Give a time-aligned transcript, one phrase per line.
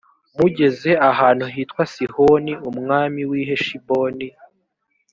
[0.37, 1.45] mugeze aha hantu
[1.93, 4.27] sihoni umwami w’i heshiboni